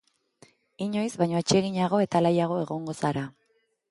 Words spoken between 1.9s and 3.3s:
eta alaiago egongo zara.